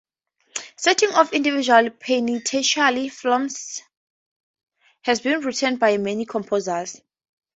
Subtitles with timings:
[0.77, 3.83] Settings of individual penitential psalms
[5.03, 6.99] have been written by many composers.